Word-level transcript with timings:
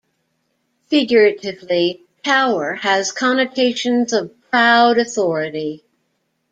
Figuratively, 0.87 2.01
"tower" 2.23 2.73
has 2.73 3.11
connotations 3.11 4.13
of 4.13 4.33
proud 4.49 4.97
authority. 4.97 5.83